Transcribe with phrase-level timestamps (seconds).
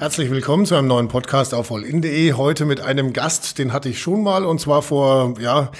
[0.00, 2.32] Herzlich willkommen zu einem neuen Podcast auf allin.de.
[2.32, 5.70] Heute mit einem Gast, den hatte ich schon mal und zwar vor, ja,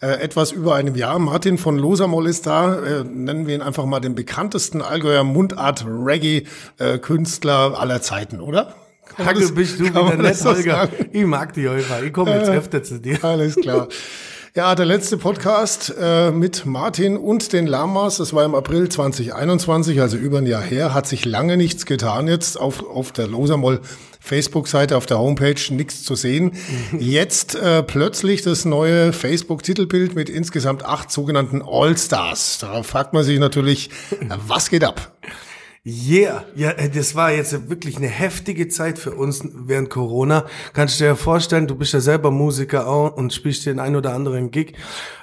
[0.00, 1.18] äh, etwas über einem Jahr.
[1.18, 2.78] Martin von Losamol ist da.
[2.78, 8.74] Äh, nennen wir ihn einfach mal den bekanntesten Allgäuer Mundart-Reggae-Künstler aller Zeiten, oder?
[9.18, 10.88] Danke, bist du wieder nett, Holger.
[11.12, 12.02] Ich mag die Holger.
[12.02, 13.22] Ich komme jetzt äh, öfter zu dir.
[13.22, 13.88] Alles klar.
[14.56, 20.00] Ja, der letzte Podcast äh, mit Martin und den Lamas, das war im April 2021,
[20.00, 23.82] also über ein Jahr her, hat sich lange nichts getan jetzt auf, auf der Losamol
[24.18, 26.52] Facebook-Seite, auf der Homepage nichts zu sehen.
[26.98, 32.56] Jetzt äh, plötzlich das neue Facebook-Titelbild mit insgesamt acht sogenannten All-Stars.
[32.62, 33.90] Da fragt man sich natürlich,
[34.46, 35.12] was geht ab?
[35.88, 40.44] Yeah, ja, äh, das war jetzt wirklich eine heftige Zeit für uns während Corona.
[40.72, 44.12] Kannst du dir vorstellen, du bist ja selber Musiker auch und spielst den ein oder
[44.12, 44.72] anderen Gig.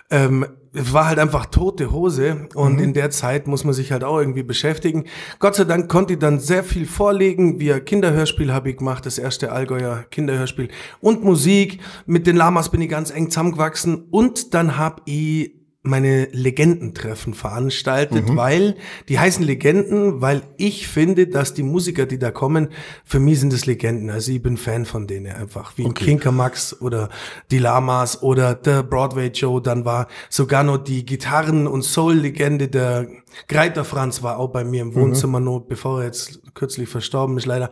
[0.09, 2.83] Ähm, es war halt einfach tote Hose und mhm.
[2.83, 5.03] in der Zeit muss man sich halt auch irgendwie beschäftigen.
[5.39, 7.59] Gott sei Dank konnte ich dann sehr viel vorlegen.
[7.59, 10.69] Via Kinderhörspiel habe ich gemacht, das erste Allgäuer Kinderhörspiel
[11.01, 11.81] und Musik.
[12.05, 18.29] Mit den Lamas bin ich ganz eng zusammengewachsen und dann habe ich meine Legendentreffen veranstaltet,
[18.29, 18.37] mhm.
[18.37, 18.77] weil
[19.09, 22.69] die heißen Legenden, weil ich finde, dass die Musiker, die da kommen,
[23.03, 24.09] für mich sind es Legenden.
[24.09, 26.05] Also ich bin Fan von denen einfach, wie okay.
[26.05, 27.09] Kinker Max oder
[27.51, 29.61] die Lamas oder der Broadway Joe.
[29.61, 33.07] Dann war sogar noch die Gitarren- und Soul-Legende der
[33.49, 34.95] Greiter Franz war auch bei mir im mhm.
[34.95, 35.45] Wohnzimmer, mhm.
[35.45, 37.71] noch bevor er jetzt kürzlich verstorben ist leider.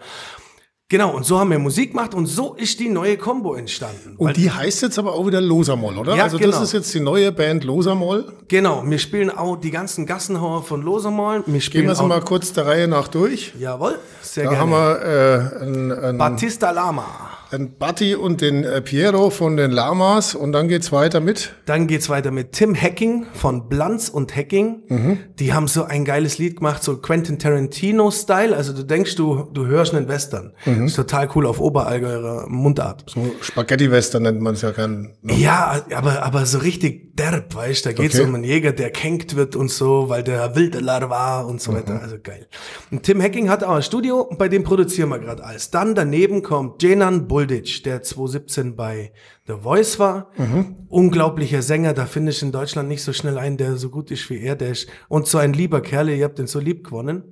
[0.91, 4.15] Genau, und so haben wir Musik gemacht und so ist die neue Combo entstanden.
[4.17, 6.17] Und die heißt jetzt aber auch wieder Losamoll, oder?
[6.17, 6.51] Ja, also genau.
[6.51, 8.33] das ist jetzt die neue Band Losamoll.
[8.49, 11.45] Genau, wir spielen auch die ganzen Gassenhauer von Losamoll.
[11.45, 13.53] Wir spielen Gehen wir es mal kurz der Reihe nach durch.
[13.57, 14.69] Jawohl, sehr da gerne.
[14.69, 17.05] Da haben wir äh, ein, ein Batista Lama
[17.51, 21.53] den Batti und den äh, Piero von den Lamas und dann geht's weiter mit?
[21.65, 24.83] Dann geht's weiter mit Tim Hacking von Blanz und Hacking.
[24.87, 25.17] Mhm.
[25.39, 28.55] Die haben so ein geiles Lied gemacht, so Quentin Tarantino-Style.
[28.55, 30.53] Also du denkst, du, du hörst einen Western.
[30.65, 30.85] Mhm.
[30.85, 33.05] Ist total cool auf Oberallgäuer Mundart.
[33.07, 35.13] So Spaghetti-Western nennt man es ja gern.
[35.21, 35.33] Ne?
[35.35, 37.89] Ja, aber, aber so richtig derb, weißt du.
[37.89, 38.27] Da geht's okay.
[38.27, 41.75] um einen Jäger, der kenkt wird und so, weil der Wildeler war und so mhm.
[41.75, 42.01] weiter.
[42.01, 42.47] Also geil.
[42.91, 45.71] Und Tim Hacking hat auch ein Studio, bei dem produzieren wir gerade alles.
[45.71, 49.13] Dann daneben kommt Jenan Bull Bulditsch, der 2017 bei
[49.47, 50.29] The Voice war.
[50.37, 50.75] Mhm.
[50.89, 54.29] Unglaublicher Sänger, da finde ich in Deutschland nicht so schnell einen, der so gut ist
[54.29, 54.55] wie er.
[54.55, 57.23] Der ist, und so ein lieber Kerl, ihr habt den so lieb gewonnen.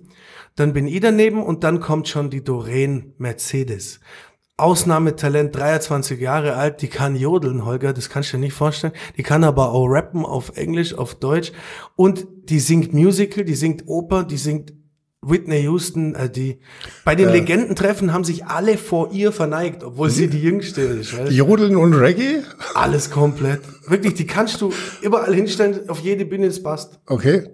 [0.56, 4.00] Dann bin ich daneben und dann kommt schon die Doreen Mercedes.
[4.58, 8.94] Ausnahmetalent, 23 Jahre alt, die kann jodeln, Holger, das kannst du dir nicht vorstellen.
[9.16, 11.52] Die kann aber auch rappen auf Englisch, auf Deutsch
[11.96, 14.74] und die singt Musical, die singt Oper, die singt
[15.22, 16.60] Whitney Houston, äh, die
[17.04, 21.18] bei den äh, Legendentreffen haben sich alle vor ihr verneigt, obwohl sie die jüngste ist.
[21.18, 21.32] Weißt?
[21.32, 22.44] Jodeln und Reggae?
[22.74, 23.62] Alles komplett.
[23.88, 24.72] Wirklich, die kannst du
[25.02, 27.00] überall hinstellen, auf jede Bühne es passt.
[27.06, 27.50] Okay.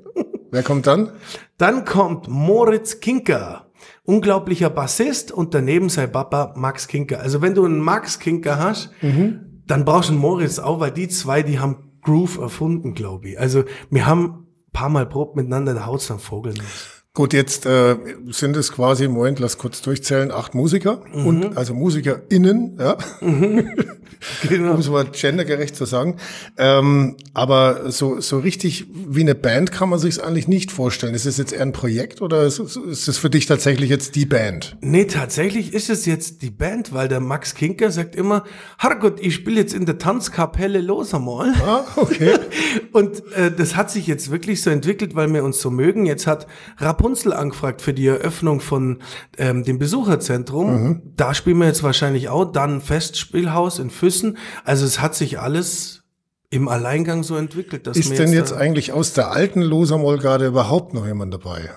[0.52, 1.12] Wer kommt dann?
[1.58, 3.72] Dann kommt Moritz Kinker.
[4.03, 7.20] Unglaublicher Bassist und daneben sein Papa Max Kinker.
[7.22, 9.64] Also wenn du einen Max Kinker hast, mhm.
[9.66, 13.40] dann brauchst du einen Moritz auch, weil die zwei, die haben Groove erfunden, glaube ich.
[13.40, 14.46] Also wir haben
[14.76, 16.94] paar Mal probt miteinander, der haut's dann Vogel nicht.
[17.16, 17.96] Gut, jetzt äh,
[18.30, 21.26] sind es quasi, Moment, lass kurz durchzählen, acht Musiker mhm.
[21.26, 22.98] und also MusikerInnen, ja.
[23.22, 23.72] Mhm.
[24.48, 24.74] Genau.
[24.74, 26.16] um es mal gendergerecht zu sagen.
[26.58, 31.14] Ähm, aber so, so richtig wie eine Band kann man sich eigentlich nicht vorstellen.
[31.14, 34.26] Ist es jetzt eher ein Projekt oder ist, ist es für dich tatsächlich jetzt die
[34.26, 34.78] Band?
[34.82, 38.46] Nee, tatsächlich ist es jetzt die Band, weil der Max Kinker sagt immer,
[38.80, 41.53] Herrgott, ich spiele jetzt in der Tanzkapelle los einmal.
[41.62, 42.34] Ah, okay.
[42.94, 46.08] und äh, das hat sich jetzt wirklich so entwickelt, weil wir uns so mögen.
[46.08, 46.47] Jetzt hat
[46.80, 48.99] Rapport Rapunzel angefragt für die Eröffnung von
[49.38, 50.83] ähm, dem Besucherzentrum.
[50.83, 51.01] Mhm.
[51.16, 52.45] Da spielen wir jetzt wahrscheinlich auch.
[52.45, 54.38] Dann Festspielhaus in Füssen.
[54.63, 56.03] Also es hat sich alles
[56.49, 57.85] im Alleingang so entwickelt.
[57.85, 61.69] Dass ist denn jetzt, jetzt eigentlich aus der alten Losermoll gerade überhaupt noch jemand dabei?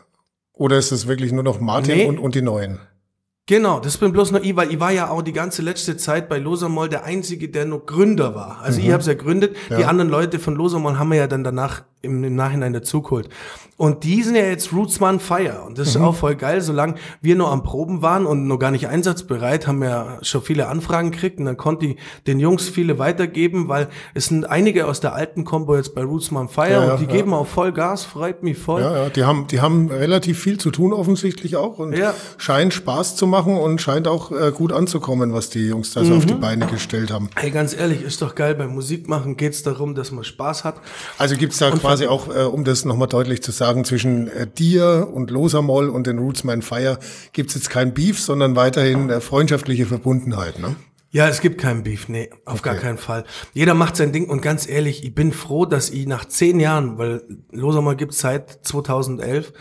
[0.55, 2.07] Oder ist es wirklich nur noch Martin nee.
[2.07, 2.81] und, und die Neuen?
[3.47, 6.29] Genau, das bin bloß noch ich, weil ich war ja auch die ganze letzte Zeit
[6.29, 8.61] bei Losermoll der Einzige, der noch Gründer war.
[8.61, 8.87] Also mhm.
[8.87, 9.79] ich habe es ja gründet, ja.
[9.79, 13.29] die anderen Leute von Losermoll haben wir ja dann danach im, im Nachhinein dazugeholt.
[13.79, 15.63] Und die sind ja jetzt Rootsman Fire.
[15.65, 16.01] Und das mhm.
[16.01, 16.61] ist auch voll geil.
[16.61, 20.67] Solange wir nur am Proben waren und noch gar nicht einsatzbereit, haben wir schon viele
[20.67, 21.39] Anfragen gekriegt.
[21.39, 21.97] Und dann konnte ich
[22.27, 26.49] den Jungs viele weitergeben, weil es sind einige aus der alten Combo jetzt bei Rootsman
[26.49, 27.13] Fire ja, und die ja.
[27.13, 28.83] geben auch voll Gas, freut mich voll.
[28.83, 32.15] Ja, ja, die haben, die haben relativ viel zu tun offensichtlich auch und ja.
[32.37, 36.13] scheint Spaß zu machen und scheint auch äh, gut anzukommen, was die Jungs da so
[36.13, 36.19] mhm.
[36.19, 36.41] auf die mhm.
[36.41, 37.31] Beine gestellt haben.
[37.37, 38.57] Hey, ganz ehrlich, ist doch geil.
[38.57, 40.81] Beim Musikmachen geht's darum, dass man Spaß hat.
[41.17, 44.47] Also gibt's da und quasi auch, äh, um das nochmal deutlich zu sagen, zwischen äh,
[44.47, 46.99] dir und Losamoll und den Rootsman Fire
[47.33, 50.77] gibt's jetzt kein Beef, sondern weiterhin äh, freundschaftliche Verbundenheit, ne?
[51.11, 52.71] Ja, es gibt keinen Beef, nee, auf okay.
[52.71, 53.25] gar keinen Fall.
[53.55, 56.99] Jeder macht sein Ding und ganz ehrlich, ich bin froh, dass ich nach zehn Jahren,
[56.99, 59.55] weil Losamoll gibt's seit 2011,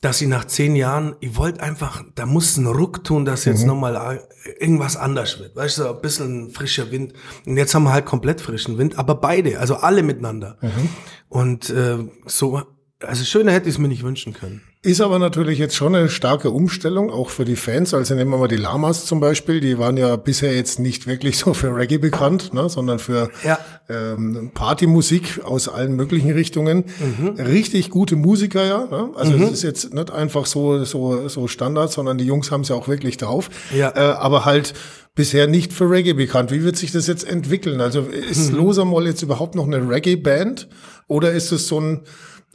[0.00, 3.62] dass ich nach zehn Jahren, ich wollte einfach, da muss ein Ruck tun, dass jetzt
[3.62, 3.68] mhm.
[3.68, 4.26] nochmal
[4.58, 5.56] irgendwas anders wird.
[5.56, 7.14] Weißt du, ein bisschen frischer Wind.
[7.46, 10.58] Und jetzt haben wir halt komplett frischen Wind, aber beide, also alle miteinander.
[10.60, 10.88] Mhm.
[11.28, 12.62] Und äh, so,
[13.00, 14.62] also schöner hätte ich es mir nicht wünschen können.
[14.82, 17.92] Ist aber natürlich jetzt schon eine starke Umstellung, auch für die Fans.
[17.92, 21.38] Also nehmen wir mal die Lamas zum Beispiel, die waren ja bisher jetzt nicht wirklich
[21.44, 23.58] so für Reggae bekannt, ne, sondern für ja.
[23.88, 26.84] ähm, Partymusik aus allen möglichen Richtungen.
[27.00, 27.30] Mhm.
[27.40, 28.84] Richtig gute Musiker, ja.
[28.84, 29.10] Ne?
[29.16, 29.48] Also es mhm.
[29.48, 32.86] ist jetzt nicht einfach so, so, so Standard, sondern die Jungs haben es ja auch
[32.86, 33.50] wirklich drauf.
[33.74, 33.90] Ja.
[33.96, 34.74] Äh, aber halt
[35.16, 36.52] bisher nicht für Reggae bekannt.
[36.52, 37.80] Wie wird sich das jetzt entwickeln?
[37.80, 38.58] Also ist mhm.
[38.58, 40.68] Losamol jetzt überhaupt noch eine Reggae-Band
[41.08, 42.02] oder ist es so ein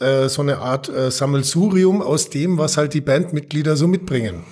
[0.02, 4.44] äh, so eine Art äh, Sammelsurium aus dem, was halt die Bandmitglieder so mitbringen.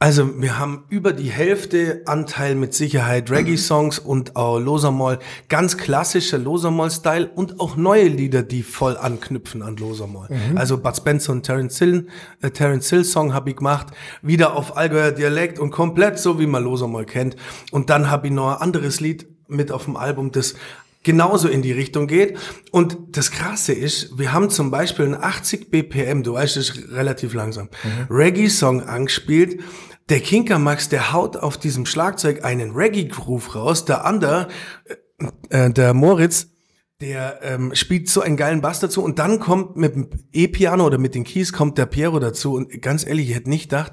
[0.00, 5.18] Also wir haben über die Hälfte Anteil mit Sicherheit Reggae-Songs und auch Losamol,
[5.48, 10.28] ganz klassischer Losamol-Style und auch neue Lieder, die voll anknüpfen an Losamol.
[10.30, 10.56] Mhm.
[10.56, 12.06] Also Bud Spencer und Terence Hill,
[12.42, 13.88] äh, Terence Hill Song habe ich gemacht,
[14.22, 17.34] wieder auf Allgäuer Dialekt und komplett so, wie man Losamol kennt.
[17.72, 20.54] Und dann habe ich noch ein anderes Lied mit auf dem Album, das
[21.02, 22.36] genauso in die Richtung geht.
[22.70, 26.92] Und das Krasse ist, wir haben zum Beispiel einen 80 BPM, du weißt, das ist
[26.92, 28.14] relativ langsam, mhm.
[28.14, 29.60] Reggae-Song angespielt.
[30.08, 33.84] Der Kinker Max, der haut auf diesem Schlagzeug einen Reggae-Groove raus.
[33.84, 34.48] Der andere,
[35.50, 36.48] äh, äh, der Moritz,
[37.00, 40.98] der ähm, spielt so einen geilen Bass dazu und dann kommt mit dem E-Piano oder
[40.98, 43.92] mit den Keys kommt der Piero dazu und ganz ehrlich, ich hätte nicht gedacht,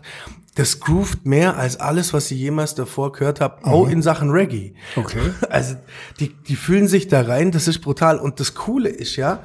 [0.55, 3.71] das groovt mehr als alles, was ich jemals davor gehört habe, mhm.
[3.71, 4.73] auch in Sachen Reggae.
[4.95, 5.19] Okay.
[5.49, 5.75] Also
[6.19, 8.17] die, die fühlen sich da rein, das ist brutal.
[8.17, 9.43] Und das Coole ist ja,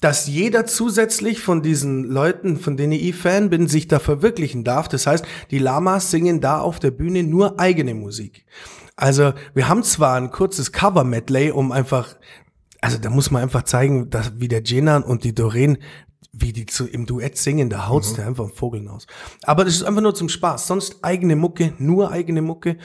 [0.00, 4.88] dass jeder zusätzlich von diesen Leuten, von denen ich Fan bin, sich da verwirklichen darf.
[4.88, 8.46] Das heißt, die Lamas singen da auf der Bühne nur eigene Musik.
[8.96, 12.16] Also wir haben zwar ein kurzes Cover-Medley, um einfach
[12.82, 15.78] also da muss man einfach zeigen, dass wie der Jenan und die Doreen
[16.32, 18.16] wie die zu, im Duett singen, da haut's mhm.
[18.16, 19.06] der einfach Vogeln aus.
[19.42, 20.66] Aber das ist einfach nur zum Spaß.
[20.66, 22.78] Sonst eigene Mucke, nur eigene Mucke.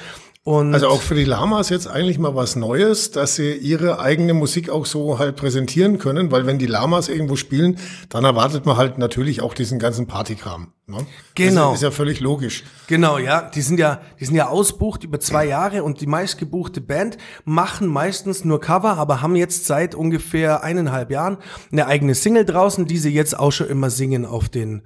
[0.48, 4.34] Und also auch für die Lamas jetzt eigentlich mal was Neues, dass sie ihre eigene
[4.34, 7.78] Musik auch so halt präsentieren können, weil wenn die Lamas irgendwo spielen,
[8.08, 10.72] dann erwartet man halt natürlich auch diesen ganzen Partykram.
[10.86, 11.06] Ne?
[11.36, 11.72] Genau.
[11.72, 12.64] Das ist ja völlig logisch.
[12.88, 13.42] Genau, ja.
[13.42, 17.88] Die sind ja, die sind ja ausbucht über zwei Jahre und die meistgebuchte Band machen
[17.88, 21.40] meistens nur Cover, aber haben jetzt seit ungefähr eineinhalb Jahren
[21.74, 24.84] eine eigene Single draußen, die sie jetzt auch schon immer singen auf den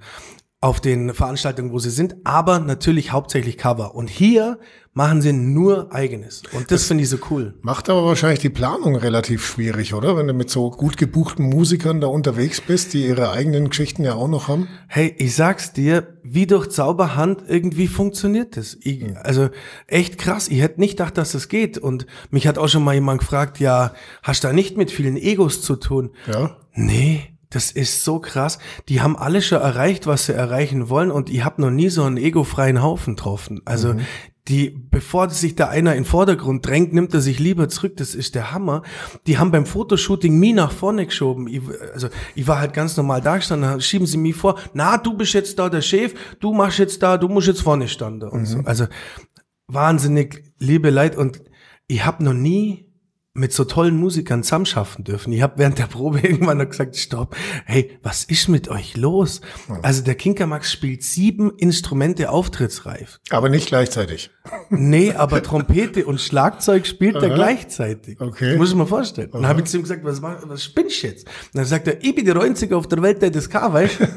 [0.62, 3.96] auf den Veranstaltungen, wo sie sind, aber natürlich hauptsächlich Cover.
[3.96, 4.60] Und hier
[4.94, 6.44] machen sie nur eigenes.
[6.52, 7.54] Und das, das finde ich so cool.
[7.62, 10.16] Macht aber wahrscheinlich die Planung relativ schwierig, oder?
[10.16, 14.14] Wenn du mit so gut gebuchten Musikern da unterwegs bist, die ihre eigenen Geschichten ja
[14.14, 14.68] auch noch haben.
[14.86, 18.78] Hey, ich sag's dir, wie durch Zauberhand irgendwie funktioniert das.
[18.82, 19.48] Ich, also
[19.88, 20.46] echt krass.
[20.46, 21.76] Ich hätte nicht gedacht, dass das geht.
[21.76, 25.16] Und mich hat auch schon mal jemand gefragt, ja, hast du da nicht mit vielen
[25.16, 26.10] Egos zu tun?
[26.32, 26.56] Ja.
[26.74, 28.58] Nee, das ist so krass.
[28.88, 32.02] Die haben alle schon erreicht, was sie erreichen wollen und ich habe noch nie so
[32.02, 33.60] einen egofreien Haufen getroffen.
[33.66, 34.00] Also mhm.
[34.48, 37.96] die, bevor sich da einer in den Vordergrund drängt, nimmt er sich lieber zurück.
[37.98, 38.82] Das ist der Hammer.
[39.26, 41.46] Die haben beim Fotoshooting mich nach vorne geschoben.
[41.46, 41.60] Ich,
[41.92, 44.58] also ich war halt ganz normal da gestanden, schieben sie mich vor.
[44.72, 47.86] Na, du bist jetzt da der Chef, du machst jetzt da, du musst jetzt vorne
[47.86, 48.46] standen und mhm.
[48.46, 48.58] so.
[48.64, 48.86] Also
[49.66, 51.42] wahnsinnig liebe Leid und
[51.86, 52.91] ich habe noch nie
[53.34, 55.32] mit so tollen Musikern zusammenschaffen dürfen.
[55.32, 57.34] Ich habe während der Probe irgendwann noch gesagt, stopp,
[57.64, 59.40] hey, was ist mit euch los?
[59.68, 59.78] Ja.
[59.82, 63.20] Also der Kinkermax spielt sieben Instrumente auftrittsreif.
[63.30, 64.30] Aber nicht gleichzeitig.
[64.68, 68.20] Nee, aber Trompete und Schlagzeug spielt er gleichzeitig.
[68.20, 68.50] Okay.
[68.50, 69.30] Das muss ich mir vorstellen.
[69.32, 69.40] Aha.
[69.40, 71.26] Dann habe ich zu ihm gesagt, was, was spinnst du jetzt?
[71.26, 73.98] Und dann sagt er, ich bin der Einzige auf der Welt, der das kann, weißt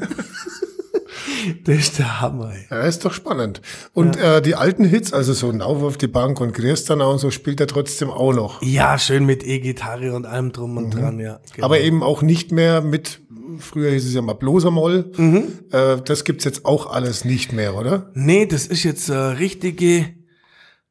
[1.64, 2.52] Das ist der Hammer.
[2.52, 2.66] Ey.
[2.70, 3.60] Ja, ist doch spannend.
[3.92, 4.38] Und ja.
[4.38, 7.60] äh, die alten Hits, also so Nauf auf die Bank und Griestanau und so, spielt
[7.60, 8.62] er trotzdem auch noch.
[8.62, 10.98] Ja, schön mit E-Gitarre und allem drum und mhm.
[10.98, 11.40] dran, ja.
[11.54, 11.66] Genau.
[11.66, 13.20] Aber eben auch nicht mehr mit,
[13.58, 15.12] früher hieß es ja mal Blosermoll.
[15.16, 15.44] Mhm.
[15.72, 18.10] Äh, das gibt's jetzt auch alles nicht mehr, oder?
[18.14, 20.06] Nee, das ist jetzt äh, richtige,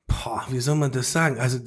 [0.07, 1.39] boah, wie soll man das sagen?
[1.39, 1.59] Also,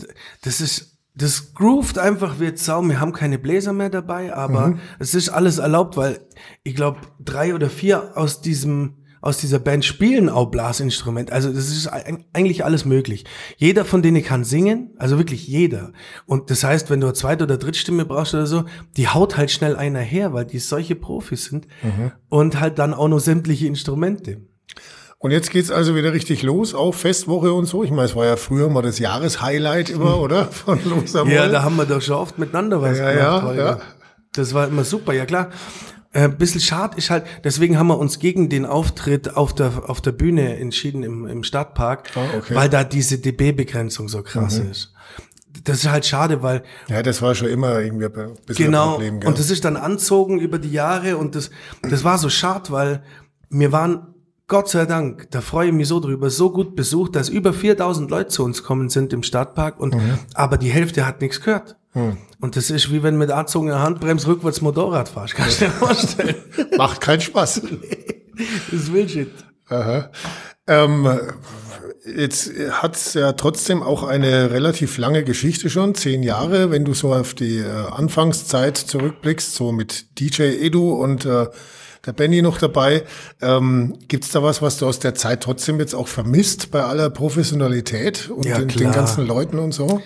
[0.42, 2.80] das ist das groovt einfach wie Sau.
[2.82, 4.80] Wir haben keine Bläser mehr dabei, aber mhm.
[5.00, 6.20] es ist alles erlaubt, weil
[6.62, 11.32] ich glaube, drei oder vier aus diesem aus dieser Band spielen auch Blasinstrument.
[11.32, 13.24] Also das ist eigentlich alles möglich.
[13.56, 15.92] Jeder von denen kann singen, also wirklich jeder.
[16.26, 18.64] Und das heißt, wenn du eine zweite oder Drittstimme brauchst oder so,
[18.96, 22.12] die haut halt schnell einer her, weil die solche Profis sind mhm.
[22.28, 24.42] und halt dann auch noch sämtliche Instrumente.
[25.20, 27.82] Und jetzt geht's also wieder richtig los, auch Festwoche und so.
[27.82, 30.46] Ich meine, es war ja früher mal das Jahreshighlight immer, oder?
[30.46, 33.56] Von Los am Ja, da haben wir doch schon oft miteinander was ja, gemacht.
[33.56, 33.80] Ja, ja.
[34.32, 35.50] Das war immer super, ja klar.
[36.12, 40.00] Äh, bisschen schade ist halt, deswegen haben wir uns gegen den Auftritt auf der, auf
[40.00, 42.54] der Bühne entschieden im, im Stadtpark, oh, okay.
[42.54, 44.70] weil da diese dB-Begrenzung so krass mhm.
[44.70, 44.94] ist.
[45.64, 46.62] Das ist halt schade, weil.
[46.88, 49.20] Ja, das war schon immer irgendwie ein bisschen genau, ein Problem.
[49.20, 49.30] Genau.
[49.30, 51.50] Und das ist dann anzogen über die Jahre und das,
[51.82, 53.02] das war so schade, weil
[53.50, 54.14] wir waren
[54.48, 58.10] Gott sei Dank, da freue ich mich so drüber, so gut besucht, dass über 4000
[58.10, 59.94] Leute zu uns kommen sind im Stadtpark und
[60.32, 61.76] aber die Hälfte hat nichts gehört.
[62.40, 66.36] Und das ist wie wenn mit angezogener Handbremse rückwärts Motorrad fahrst, kannst du dir vorstellen.
[66.76, 67.62] Macht keinen Spaß.
[68.70, 69.30] das ist Bullshit.
[69.68, 70.10] Aha.
[70.66, 71.20] Ähm,
[72.16, 77.12] jetzt hat's ja trotzdem auch eine relativ lange Geschichte schon, zehn Jahre, wenn du so
[77.12, 81.46] auf die äh, Anfangszeit zurückblickst, so mit DJ Edu und äh,
[82.08, 83.04] der Benny noch dabei.
[83.42, 87.10] Ähm, gibt's da was, was du aus der Zeit trotzdem jetzt auch vermisst bei aller
[87.10, 90.00] Professionalität und Ja, den, den ganzen Leuten und so?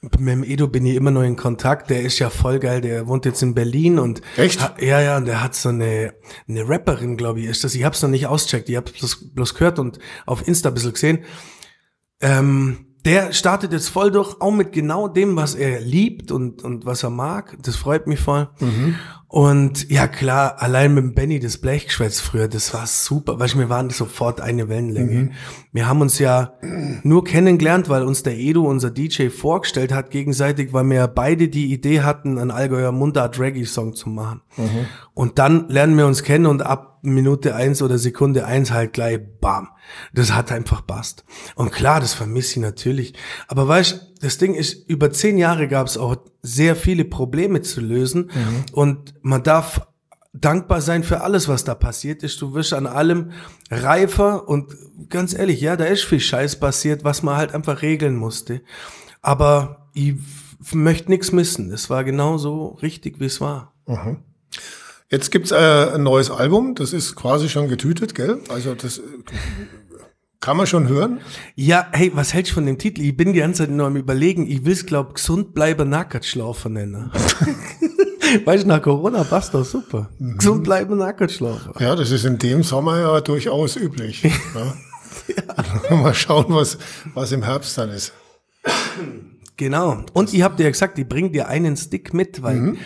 [0.00, 1.90] Mit dem Edo bin ich immer noch in Kontakt.
[1.90, 2.80] Der ist ja voll geil.
[2.80, 4.60] Der wohnt jetzt in Berlin und Echt?
[4.60, 5.16] Ha, ja, ja.
[5.16, 6.14] Und der hat so eine
[6.48, 7.74] eine Rapperin, glaube ich, ist das.
[7.74, 8.68] Ich hab's noch nicht auscheckt.
[8.68, 11.18] Ich hab's bloß, bloß gehört und auf Insta ein bisschen gesehen.
[12.20, 16.86] Ähm, der startet jetzt voll durch, auch mit genau dem, was er liebt und, und
[16.86, 17.56] was er mag.
[17.62, 18.48] Das freut mich voll.
[19.30, 23.38] Und ja, klar, allein mit Benny das Blechgeschwätz früher, das war super.
[23.38, 25.32] Weißt du, wir waren sofort eine Wellenlänge.
[25.70, 26.54] Wir haben uns ja
[27.02, 31.48] nur kennengelernt, weil uns der Edu, unser DJ, vorgestellt hat gegenseitig, weil wir ja beide
[31.48, 34.40] die Idee hatten, einen Allgäuer Mundart Reggae-Song zu machen.
[35.12, 39.20] Und dann lernen wir uns kennen und ab Minute eins oder Sekunde eins halt gleich
[39.40, 39.68] bam.
[40.12, 41.24] Das hat einfach passt.
[41.54, 43.14] Und klar, das vermisse ich natürlich.
[43.46, 47.62] Aber weißt, du, das Ding ist, über zehn Jahre gab es auch sehr viele Probleme
[47.62, 48.30] zu lösen
[48.72, 49.86] und man darf
[50.32, 52.40] dankbar sein für alles, was da passiert ist.
[52.40, 53.32] Du wirst an allem
[53.70, 54.74] reifer und
[55.08, 58.62] ganz ehrlich, ja, da ist viel Scheiß passiert, was man halt einfach regeln musste.
[59.22, 60.14] Aber ich
[60.72, 61.72] möchte nichts missen.
[61.72, 63.74] Es war genau so richtig, wie es war.
[65.10, 65.56] Jetzt gibt's äh,
[65.94, 68.40] ein neues Album, das ist quasi schon getütet, gell?
[68.50, 69.02] Also das äh,
[70.40, 71.20] kann man schon hören.
[71.56, 73.02] Ja, hey, was hältst du von dem Titel?
[73.02, 77.10] Ich bin die ganze Zeit nur am überlegen, ich will's glaub gesund bleiben Nackertschlafen nennen.
[78.44, 80.10] weißt du, nach Corona passt doch super.
[80.18, 81.72] Gesund bleiben Nackertschlafen.
[81.80, 84.22] Ja, das ist in dem Sommer ja durchaus üblich.
[85.90, 85.96] ja.
[85.96, 86.78] Mal schauen, was,
[87.14, 88.12] was im Herbst dann ist.
[89.56, 90.04] Genau.
[90.12, 92.76] Und ich hab dir ja gesagt, ich bring dir einen Stick mit, weil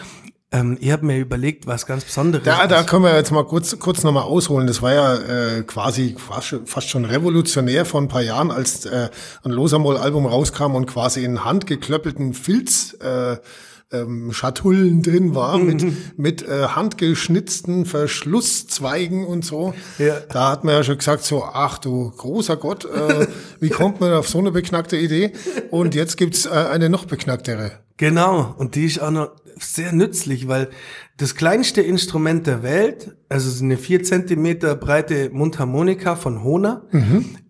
[0.53, 2.45] ähm, ich hab mir überlegt, was ganz Besonderes.
[2.45, 4.67] Da, da können wir jetzt mal kurz, kurz nochmal ausholen.
[4.67, 6.15] Das war ja äh, quasi
[6.67, 9.09] fast, schon- revolutionär vor ein paar Jahren, als äh,
[9.45, 13.37] ein Losamol-Album rauskam und quasi in handgeklöppelten Filz äh,
[13.93, 15.85] ähm, Schatullen drin war, mit,
[16.19, 19.75] mit äh, handgeschnitzten Verschlusszweigen und so.
[19.99, 20.17] Ja.
[20.33, 23.27] Da hat man ja schon gesagt, so, ach du großer Gott, äh,
[23.61, 25.33] wie kommt man auf so eine beknackte Idee?
[25.71, 27.73] Und jetzt gibt's äh, eine noch beknacktere.
[27.99, 30.71] Genau, und die ist auch noch sehr nützlich, weil
[31.19, 36.85] das kleinste Instrument der Welt, also so eine vier Zentimeter breite Mundharmonika von Hona,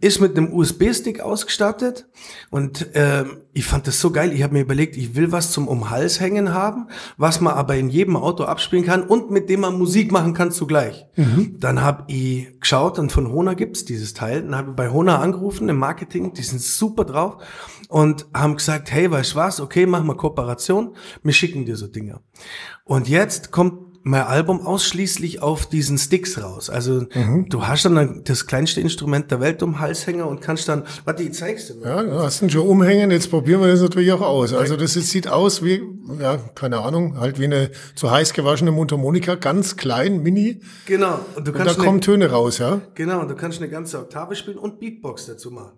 [0.00, 2.06] ist mit einem USB-Stick ausgestattet.
[2.50, 4.32] Und ähm, ich fand das so geil.
[4.32, 7.76] Ich habe mir überlegt, ich will was zum um Hals hängen haben, was man aber
[7.76, 11.06] in jedem Auto abspielen kann und mit dem man Musik machen kann zugleich.
[11.58, 14.42] Dann habe ich geschaut und von Hona gibt's dieses Teil.
[14.42, 17.38] Dann habe ich bei Hona angerufen im Marketing, die sind super drauf
[17.92, 21.86] und haben gesagt, hey, weißt du was, okay, machen wir Kooperation, wir schicken dir so
[21.86, 22.22] Dinger.
[22.84, 26.70] Und jetzt kommt mein Album ausschließlich auf diesen Sticks raus.
[26.70, 27.04] Also
[27.48, 31.34] du hast dann das kleinste Instrument der Welt um Halshänger und kannst dann, warte, ich
[31.34, 31.86] zeig's dir mal.
[31.86, 34.54] Ja, du hast ihn schon umhängen, jetzt probieren wir das natürlich auch aus.
[34.54, 35.82] Also das ist, sieht aus wie,
[36.18, 40.62] ja, keine Ahnung, halt wie eine zu heiß gewaschene Mundharmonika, ganz klein, mini.
[40.86, 41.20] Genau.
[41.36, 42.80] Und du Und da kannst kommen eine, Töne raus, ja.
[42.94, 45.72] genau, und du kannst eine ganze Oktave spielen und Beatbox dazu machen.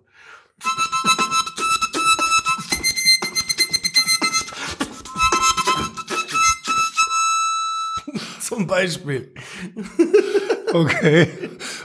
[8.55, 9.33] Zum Beispiel.
[10.73, 11.29] Okay.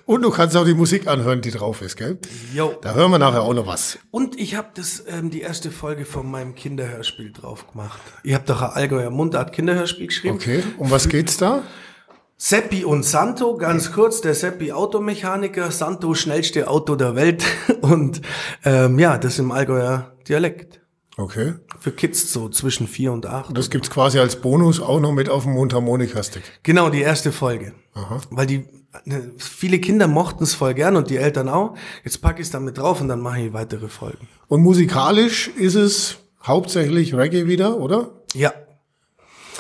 [0.04, 2.18] Und du kannst auch die Musik anhören, die drauf ist, gell?
[2.52, 2.74] Jo.
[2.82, 4.00] Da hören wir nachher auch noch was.
[4.10, 8.00] Und ich habe das ähm, die erste Folge von meinem Kinderhörspiel drauf gemacht.
[8.24, 10.34] Ihr habt doch ein Allgäuer Mundart Kinderhörspiel geschrieben.
[10.34, 10.64] Okay.
[10.76, 11.62] Um was geht's da?
[12.36, 17.44] Seppi und Santo, ganz kurz, der Seppi Automechaniker, Santo schnellste Auto der Welt
[17.82, 18.22] und
[18.64, 20.79] ähm, ja, das im Allgäuer Dialekt.
[21.20, 21.54] Okay.
[21.78, 23.56] Für Kids so zwischen vier und acht.
[23.56, 26.42] Das gibt's quasi als Bonus auch noch mit auf dem Mundharmonika-Stick.
[26.62, 27.74] Genau, die erste Folge.
[28.30, 28.64] Weil die
[29.04, 31.76] ne, viele Kinder mochten es voll gern und die Eltern auch.
[32.04, 34.28] Jetzt packe ich es damit drauf und dann mache ich weitere Folgen.
[34.48, 38.10] Und musikalisch ist es hauptsächlich Reggae wieder, oder?
[38.32, 38.52] Ja,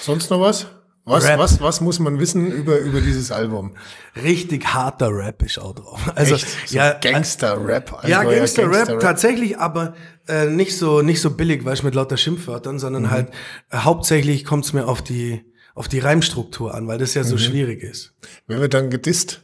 [0.00, 0.66] Sonst noch was?
[1.04, 1.38] Was, Rap.
[1.38, 3.74] was, was muss man wissen über, über dieses Album?
[4.22, 6.00] richtig harter Rap ist auch drauf.
[6.14, 6.36] Also?
[6.36, 8.02] So ja, Gangster-Rap.
[8.06, 9.00] Ja, Gangster-Rap Gangster-Rap.
[9.00, 9.94] tatsächlich, aber
[10.28, 13.10] äh, nicht so nicht so billig, weil ich mit lauter Schimpfwörtern, sondern Mhm.
[13.10, 13.28] halt
[13.70, 17.26] äh, hauptsächlich kommt es mir auf die auf die Reimstruktur an, weil das ja Mhm.
[17.28, 18.14] so schwierig ist.
[18.46, 19.40] Wer wird dann gedisst?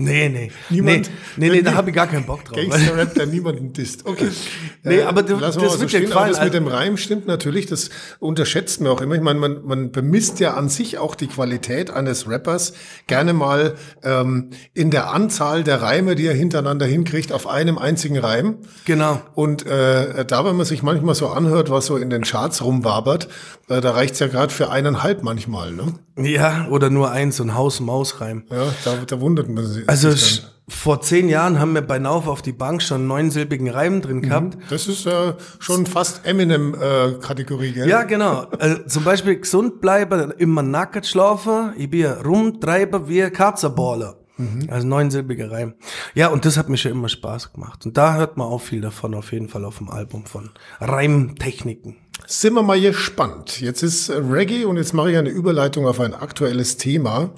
[0.00, 0.50] Nee, nee.
[0.70, 2.56] Niemand- nee, nee, nee da habe ich gar keinen Bock drauf.
[2.56, 4.06] Gangster-Rap, der niemanden disst.
[4.06, 4.28] Okay.
[4.84, 6.02] Nee, aber du- wir das so wird dir stehen.
[6.06, 7.90] gefallen, Aber das mit dem Reim stimmt natürlich, das
[8.20, 9.16] unterschätzt man auch immer.
[9.16, 12.72] Ich meine, man, man bemisst ja an sich auch die Qualität eines Rappers
[13.06, 18.18] gerne mal ähm, in der Anzahl der Reime, die er hintereinander hinkriegt, auf einem einzigen
[18.18, 18.58] Reim.
[18.86, 19.20] Genau.
[19.34, 23.28] Und äh, da, wenn man sich manchmal so anhört, was so in den Charts rumwabert,
[23.68, 25.72] äh, da reicht's ja gerade für eineinhalb manchmal.
[25.72, 25.92] Ne?
[26.16, 28.44] Ja, oder nur eins, so ein Haus-Maus-Reim.
[28.50, 29.87] Ja, da, da wundert man sich.
[29.88, 30.10] Also
[30.68, 34.54] vor zehn Jahren haben wir bei Nauf auf die Bank schon neunsilbigen Reim drin gehabt.
[34.54, 34.62] dann.
[34.68, 37.88] Das ist äh, schon fast Eminem-Kategorie, gell?
[37.88, 38.46] Ja, genau.
[38.58, 44.16] Also zum Beispiel gesund bleiben, immer nackt schlafen, ich bin rumtreiben wie Katzenballer.
[44.68, 45.74] Also neunsilbiger Reim.
[46.14, 47.84] Ja, und das hat mir schon immer Spaß gemacht.
[47.84, 51.96] Und da hört man auch viel davon auf jeden Fall auf dem Album von Reimtechniken.
[52.26, 53.60] Sind wir mal gespannt.
[53.60, 57.30] Jetzt ist äh, Reggae und jetzt mache ich eine Überleitung auf ein aktuelles Thema.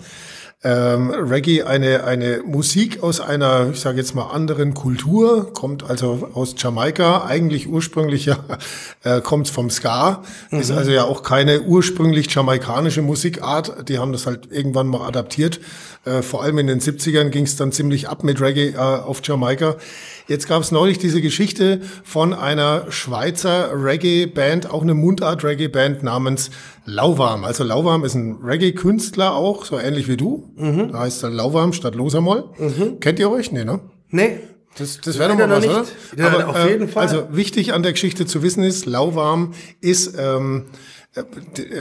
[0.63, 6.29] Ähm, Reggae, eine, eine Musik aus einer, ich sage jetzt mal, anderen Kultur, kommt also
[6.35, 8.45] aus Jamaika, eigentlich ursprünglich ja,
[9.05, 14.27] äh, kommt vom Ska, ist also ja auch keine ursprünglich jamaikanische Musikart, die haben das
[14.27, 15.61] halt irgendwann mal adaptiert.
[16.05, 19.21] Äh, vor allem in den 70ern ging es dann ziemlich ab mit Reggae äh, auf
[19.25, 19.77] Jamaika.
[20.29, 26.51] Jetzt gab es neulich diese Geschichte von einer Schweizer Reggae-Band, auch eine Mundart-Reggae-Band namens
[26.85, 27.45] Lauwarm.
[27.45, 30.49] Also Lauwarm ist ein Reggae-Künstler auch, so ähnlich wie du.
[30.93, 32.45] Da heißt er Lauwarm statt Losamoll.
[33.01, 33.53] Kennt ihr euch?
[33.53, 33.81] Nee, ne?
[34.11, 34.41] Nee,
[34.77, 35.85] Das, das wäre doch mal was, oder?
[36.17, 37.03] Ja, auf jeden Fall.
[37.03, 40.67] Also wichtig an der Geschichte zu wissen ist, Lauwarm ist ähm,
[41.15, 41.23] äh,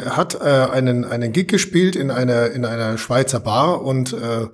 [0.09, 4.47] hat äh, einen einen Gig gespielt in einer in einer Schweizer Bar und äh,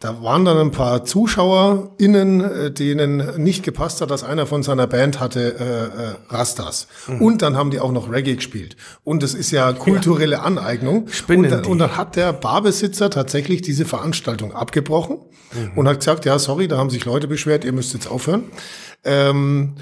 [0.00, 4.86] da waren dann ein paar ZuschauerInnen, äh, denen nicht gepasst hat, dass einer von seiner
[4.86, 6.88] Band hatte äh, äh, Rastas.
[7.06, 7.22] Mhm.
[7.22, 8.76] Und dann haben die auch noch Reggae gespielt.
[9.02, 11.08] Und das ist ja kulturelle Aneignung.
[11.08, 15.18] Spinnen und, dann, und dann hat der Barbesitzer tatsächlich diese Veranstaltung abgebrochen
[15.54, 15.78] Mhm.
[15.78, 18.44] und hat gesagt, ja, sorry, da haben sich Leute beschwert, ihr müsst jetzt aufhören.
[19.04, 19.74] Ähm,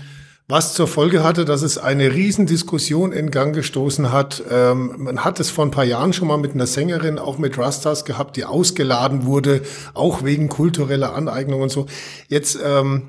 [0.53, 4.43] was zur Folge hatte, dass es eine Riesendiskussion in Gang gestoßen hat.
[4.51, 7.57] Ähm, man hat es vor ein paar Jahren schon mal mit einer Sängerin, auch mit
[7.57, 9.63] Rastas gehabt, die ausgeladen wurde,
[9.95, 11.87] auch wegen kultureller Aneignung und so.
[12.29, 13.09] Jetzt ähm,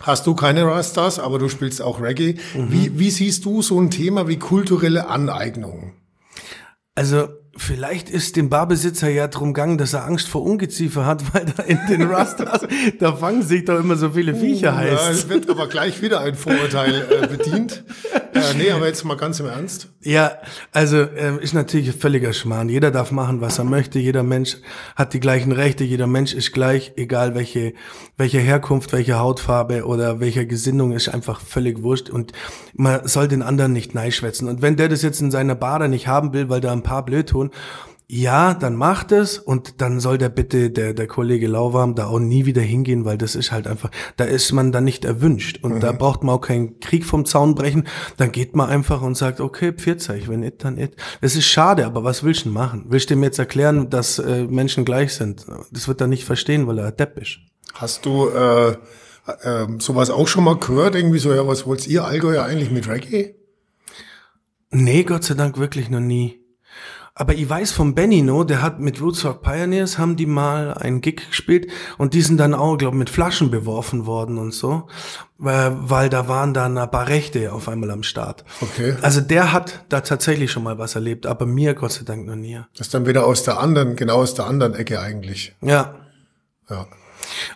[0.00, 2.36] hast du keine Rastas, aber du spielst auch Reggae.
[2.54, 5.92] Wie, wie siehst du so ein Thema wie kulturelle Aneignung?
[6.94, 11.46] Also vielleicht ist dem Barbesitzer ja drum gegangen, dass er Angst vor Ungeziefer hat, weil
[11.56, 12.62] da in den Rastas,
[12.98, 15.10] da fangen sich doch immer so viele Viecher Ja, heißt.
[15.10, 17.84] es wird aber gleich wieder ein Vorurteil äh, bedient.
[18.34, 19.88] Äh, nee, aber jetzt mal ganz im Ernst.
[20.08, 20.38] Ja,
[20.72, 22.70] also ähm, ist natürlich völliger Schmarrn.
[22.70, 23.98] Jeder darf machen, was er möchte.
[23.98, 24.56] Jeder Mensch
[24.96, 25.84] hat die gleichen Rechte.
[25.84, 27.74] Jeder Mensch ist gleich, egal welche,
[28.16, 32.08] welche Herkunft, welche Hautfarbe oder welcher Gesinnung, ist einfach völlig wurscht.
[32.08, 32.32] Und
[32.72, 34.48] man soll den anderen nicht neischwätzen.
[34.48, 36.82] Und wenn der das jetzt in seiner Bar da nicht haben will, weil da ein
[36.82, 37.50] paar blöd tun,
[38.10, 42.18] ja, dann macht es und dann soll der bitte, der, der Kollege Lauwarm, da auch
[42.18, 45.82] nie wieder hingehen, weil das ist halt einfach, da ist man dann nicht erwünscht und
[45.82, 49.40] da braucht man auch keinen Krieg vom Zaun brechen, dann geht man einfach und sagt,
[49.40, 50.96] okay, Pfirzeich, wenn it, dann it.
[51.20, 52.86] Das ist schade, aber was willst du denn machen?
[52.88, 55.44] Willst du ihm jetzt erklären, dass äh, Menschen gleich sind?
[55.70, 57.40] Das wird er nicht verstehen, weil er Depp ist.
[57.74, 58.70] Hast du äh,
[59.42, 60.94] äh, sowas auch schon mal gehört?
[60.94, 63.34] Irgendwie so, ja, was wollt ihr Allgäuer eigentlich mit Reggae?
[64.70, 66.37] Nee, Gott sei Dank wirklich noch nie.
[67.20, 71.28] Aber ich weiß vom Benino, der hat mit Rootsrock Pioneers, haben die mal einen Gig
[71.28, 71.66] gespielt
[71.98, 74.86] und die sind dann auch, glaube mit Flaschen beworfen worden und so,
[75.36, 78.44] weil, weil da waren dann ein paar Rechte auf einmal am Start.
[78.60, 78.94] Okay.
[79.02, 82.36] Also der hat da tatsächlich schon mal was erlebt, aber mir Gott sei Dank noch
[82.36, 82.60] nie.
[82.76, 85.56] Das ist dann wieder aus der anderen, genau aus der anderen Ecke eigentlich.
[85.60, 85.96] Ja.
[86.70, 86.86] Ja.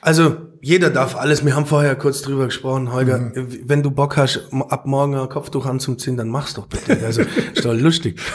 [0.01, 1.45] Also jeder darf alles.
[1.45, 3.31] Wir haben vorher kurz drüber gesprochen, Holger.
[3.35, 6.99] Wenn du Bock hast, ab morgen ein Kopftuch anzuziehen, dann mach's doch bitte.
[7.05, 7.23] Also
[7.55, 8.21] ist doch lustig.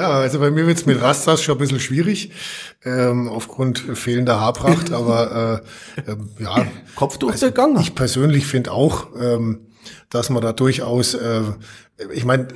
[0.00, 2.30] Ja, also bei mir wird's mit Rastas schon ein bisschen schwierig,
[2.86, 5.62] ähm, aufgrund fehlender Haarpracht, aber
[6.06, 7.78] äh, ähm, ja, Kopftuch ist gegangen.
[7.78, 9.66] ich persönlich finde auch, ähm,
[10.08, 11.42] dass man da durchaus, äh,
[12.14, 12.48] ich meine,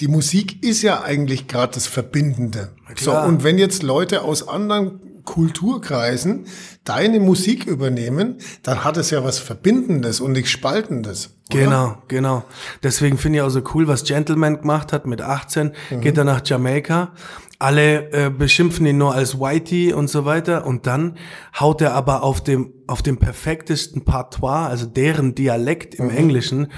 [0.00, 2.68] die Musik ist ja eigentlich gerade das Verbindende.
[3.00, 6.46] So, und wenn jetzt Leute aus anderen Kulturkreisen
[6.84, 11.34] deine Musik übernehmen, dann hat es ja was Verbindendes und nichts Spaltendes.
[11.50, 11.60] oder?
[11.60, 12.44] Genau, genau.
[12.82, 16.40] Deswegen finde ich auch so cool, was Gentleman gemacht hat mit 18, geht er nach
[16.44, 17.12] Jamaika.
[17.58, 21.16] Alle äh, beschimpfen ihn nur als Whitey und so weiter und dann
[21.58, 26.68] haut er aber auf dem auf dem perfektesten Patois, also deren Dialekt im Englischen,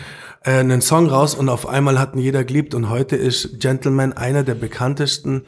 [0.45, 4.13] äh, einen Song raus und auf einmal hat ihn jeder geliebt und heute ist Gentleman
[4.13, 5.43] einer der bekanntesten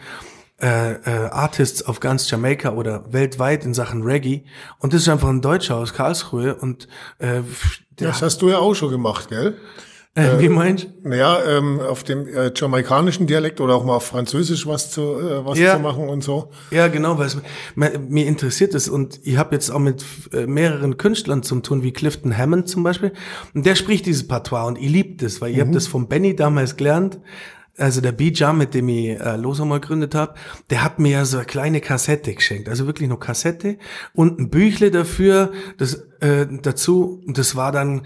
[0.63, 4.45] äh, äh, Artists auf ganz Jamaika oder weltweit in Sachen Reggae
[4.79, 7.41] und das ist einfach ein Deutscher aus Karlsruhe und äh,
[7.99, 9.57] der Das hast du ja auch schon gemacht, gell?
[10.17, 11.09] Äh, wie meinst du?
[11.09, 15.47] Naja, ähm, auf dem äh, jamaikanischen Dialekt oder auch mal auf Französisch was zu äh,
[15.47, 15.77] was Ja.
[15.77, 16.51] zu machen und so.
[16.73, 17.39] Ja, genau, weil es,
[17.77, 21.93] mir, interessiert es und ich habe jetzt auch mit äh, mehreren Künstlern zu tun, wie
[21.93, 23.13] Clifton Hammond zum Beispiel,
[23.55, 26.35] und der spricht dieses Patois und ich liebe das, weil ich hab das von Benny
[26.35, 27.21] damals gelernt.
[27.81, 30.35] Also der B-Jam, mit dem ich äh, Los einmal gegründet habe,
[30.71, 32.69] der hat mir ja so eine kleine Kassette geschenkt.
[32.69, 33.79] Also wirklich nur Kassette
[34.13, 38.03] und ein Büchle dafür, das äh, dazu, und das war dann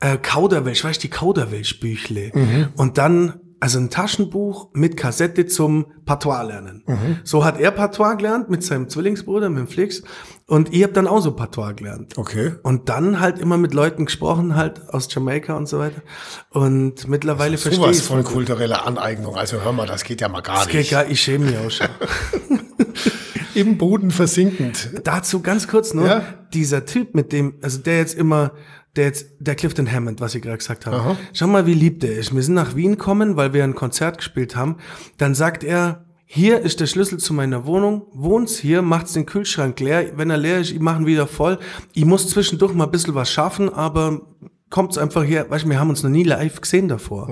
[0.00, 2.32] äh, Kauderwelsch, weißt du, die Kauderwelsch-Büchle.
[2.76, 6.82] Und dann, also ein Taschenbuch mit Kassette zum Patois lernen.
[7.22, 10.02] So hat er Patois gelernt mit seinem Zwillingsbruder, mit dem Flix.
[10.48, 12.18] Und ich habe dann auch so Patois gelernt.
[12.18, 12.54] Okay.
[12.64, 16.02] Und dann halt immer mit Leuten gesprochen, halt aus Jamaika und so weiter.
[16.50, 19.36] Und mittlerweile verstehe Sowas ich von kultureller Aneignung.
[19.36, 20.90] Also hör mal, das geht ja mal gar Okay, nicht.
[20.90, 21.86] gar, ich schäme mich auch schon.
[23.54, 24.90] Im Boden versinkend.
[25.04, 26.24] Dazu ganz kurz nur, Ja.
[26.52, 28.52] dieser Typ mit dem, also der jetzt immer,
[28.96, 30.96] der jetzt, der Clifton Hammond, was ich gerade gesagt habe.
[30.96, 31.16] Aha.
[31.32, 32.34] Schau mal, wie lieb der ist.
[32.34, 34.76] Wir sind nach Wien gekommen, weil wir ein Konzert gespielt haben.
[35.16, 39.78] Dann sagt er, hier ist der Schlüssel zu meiner Wohnung, wohnst hier, macht's den Kühlschrank
[39.80, 40.12] leer.
[40.16, 41.58] Wenn er leer ist, ich mache ihn wieder voll.
[41.92, 44.22] Ich muss zwischendurch mal ein bisschen was schaffen, aber
[44.70, 45.50] kommt's einfach her.
[45.50, 47.28] Weißt du, wir haben uns noch nie live gesehen davor.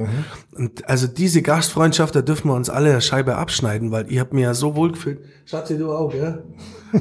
[0.52, 4.34] Und also diese Gastfreundschaft, da dürfen wir uns alle eine Scheibe abschneiden, weil ich habe
[4.34, 5.20] mir ja so wohl gefühlt.
[5.46, 6.38] Schatzi, du auch, ja?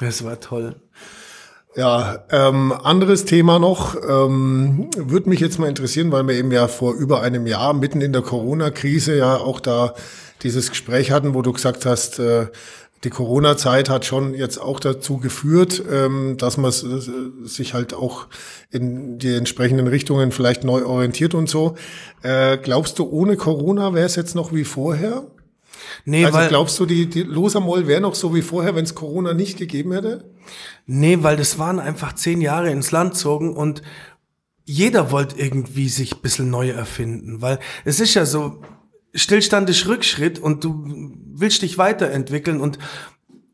[0.00, 0.76] Das war toll.
[1.76, 6.68] Ja, ähm, anderes Thema noch, ähm, würde mich jetzt mal interessieren, weil wir eben ja
[6.68, 9.94] vor über einem Jahr mitten in der Corona-Krise ja auch da
[10.44, 12.46] dieses Gespräch hatten, wo du gesagt hast, äh,
[13.02, 16.72] die Corona-Zeit hat schon jetzt auch dazu geführt, ähm, dass man
[17.44, 18.28] sich halt auch
[18.70, 21.74] in die entsprechenden Richtungen vielleicht neu orientiert und so.
[22.22, 25.24] Äh, glaubst du, ohne Corona wäre es jetzt noch wie vorher?
[26.04, 28.94] Nee, Also weil, glaubst du, die, die Losermoll wäre noch so wie vorher, wenn es
[28.94, 30.32] Corona nicht gegeben hätte?
[30.86, 33.82] nee, weil das waren einfach zehn Jahre ins Land zogen und
[34.66, 38.62] jeder wollte irgendwie sich ein bisschen neu erfinden, weil es ist ja so,
[39.14, 42.78] Stillstand ist Rückschritt und du willst dich weiterentwickeln und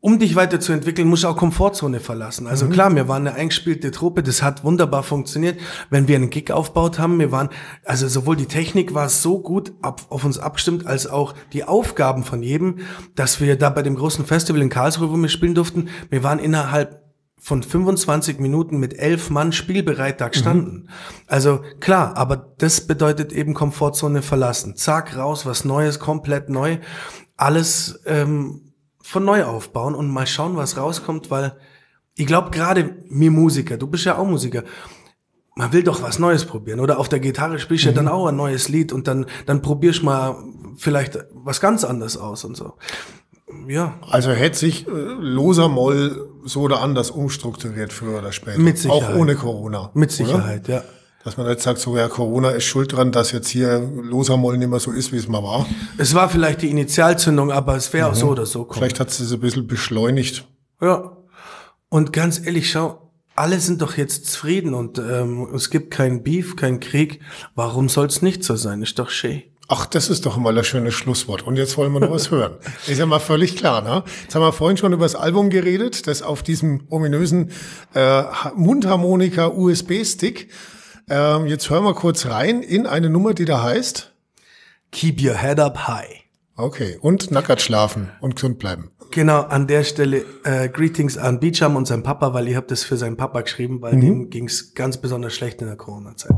[0.01, 2.47] um dich weiterzuentwickeln, musst du auch Komfortzone verlassen.
[2.47, 5.59] Also klar, wir waren eine eingespielte Truppe, das hat wunderbar funktioniert.
[5.91, 7.49] Wenn wir einen Gig aufgebaut haben, wir waren,
[7.85, 12.23] also sowohl die Technik war so gut ab, auf uns abgestimmt, als auch die Aufgaben
[12.23, 12.79] von jedem,
[13.15, 16.39] dass wir da bei dem großen Festival in Karlsruhe, wo wir spielen durften, wir waren
[16.39, 17.01] innerhalb
[17.37, 20.89] von 25 Minuten mit elf Mann spielbereit da gestanden.
[21.27, 24.75] Also klar, aber das bedeutet eben Komfortzone verlassen.
[24.75, 26.77] Zack, raus, was Neues, komplett neu.
[27.37, 28.70] Alles ähm,
[29.01, 31.57] von neu aufbauen und mal schauen, was rauskommt, weil
[32.15, 34.63] ich glaube gerade mir Musiker, du bist ja auch Musiker,
[35.55, 36.79] man will doch was Neues probieren.
[36.79, 39.61] Oder auf der Gitarre spielst du ja dann auch ein neues Lied und dann, dann
[39.61, 40.35] probierst mal
[40.77, 42.73] vielleicht was ganz anderes aus und so.
[43.67, 48.59] Ja, Also hätte sich äh, loser Moll so oder anders umstrukturiert früher oder später.
[48.59, 49.13] Mit Sicherheit.
[49.13, 49.91] Auch ohne Corona.
[49.93, 50.25] mit oder?
[50.25, 50.83] Sicherheit, ja.
[51.23, 54.57] Dass man jetzt sagt, so ja, Corona ist schuld dran, dass jetzt hier loser Moll
[54.57, 55.67] nicht mehr so ist, wie es mal war.
[55.97, 58.79] Es war vielleicht die Initialzündung, aber es wäre auch so oder so kommen.
[58.79, 60.47] Vielleicht hat es ein bisschen beschleunigt.
[60.81, 61.17] Ja.
[61.89, 66.55] Und ganz ehrlich, schau, alle sind doch jetzt zufrieden und ähm, es gibt keinen Beef,
[66.55, 67.21] keinen Krieg.
[67.55, 68.81] Warum soll's nicht so sein?
[68.81, 69.43] Ist doch schön.
[69.73, 71.43] Ach, das ist doch mal ein schönes Schlusswort.
[71.43, 72.57] Und jetzt wollen wir noch was hören.
[72.87, 74.03] Ist ja mal völlig klar, ne?
[74.23, 77.51] Jetzt haben wir vorhin schon über das Album geredet, das auf diesem ominösen
[77.93, 80.49] äh, Mundharmonika USB-Stick.
[81.09, 84.13] Ähm, jetzt hören wir kurz rein in eine Nummer, die da heißt.
[84.91, 86.21] Keep your head up high.
[86.55, 88.91] Okay, und nackert schlafen und gesund bleiben.
[89.11, 92.83] Genau, an der Stelle äh, Greetings an Beecham und seinem Papa, weil ich habe das
[92.83, 96.31] für seinen Papa geschrieben, weil dem ging's ganz besonders schlecht in der Corona-Zeit.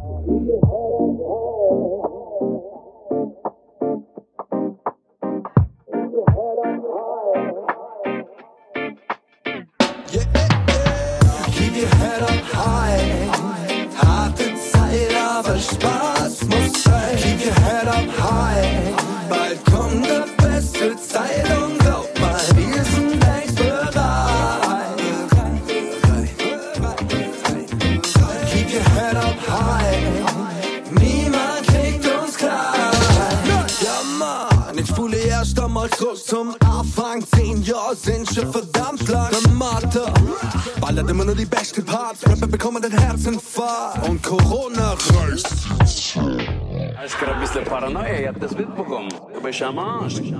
[48.33, 49.09] Habt das mitbekommen.
[49.33, 50.15] Du bist am Arsch.
[50.15, 50.31] Keep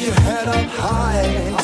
[0.00, 1.63] your head up high.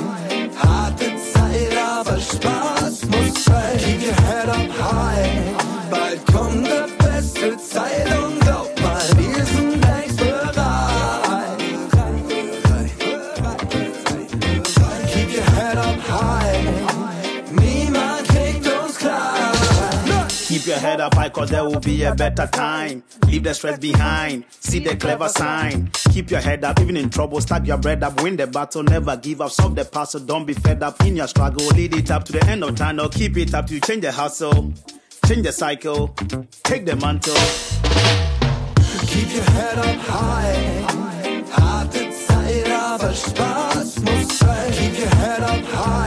[21.14, 23.03] High, cause there will be a better time.
[23.27, 25.90] Leave the stress behind, see the clever sign.
[26.12, 29.16] Keep your head up, even in trouble, stack your bread up, win the battle, never
[29.16, 31.66] give up, solve the puzzle, don't be fed up in your struggle.
[31.68, 34.73] Lead it up to the end of or keep it up to change the hustle,
[35.27, 36.09] change the cycle,
[36.64, 37.35] take the mantle.
[39.07, 40.87] Keep your head up high.
[41.51, 44.73] Harte Zeit, aber Spaß muss sein.
[44.73, 46.00] Keep your head up high.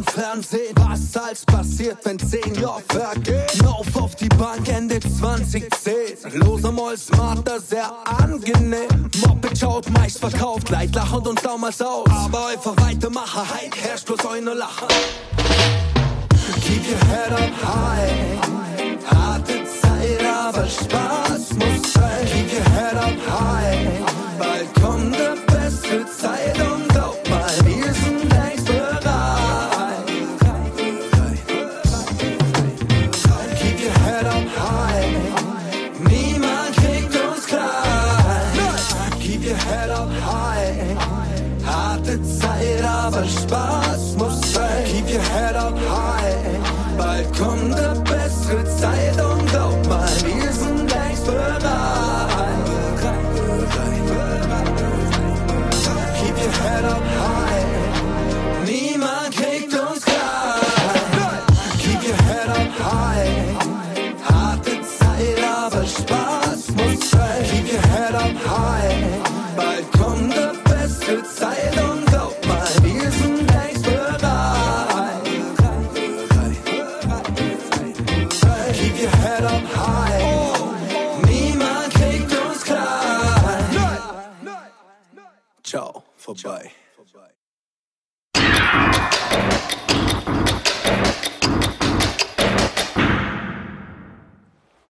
[0.00, 0.74] Im Fernsehen.
[0.76, 3.42] Was als passiert, wenn zehn Jahre vergehen?
[3.62, 6.16] Lauf auf die Bank Ende 2010.
[6.34, 9.10] Los einmal smarter, sehr angenehm.
[9.26, 12.08] Moped schaut meist verkauft, gleich lachend und damals aus.
[12.08, 14.86] Aber einfach weitermachen, halt herrscht bloß eine Lache.
[16.62, 18.10] Keep your head up high.
[19.10, 22.26] Harte Zeit, aber Spaß muss sein.
[22.26, 23.69] Keep your head up high.
[45.10, 45.99] Your head up high.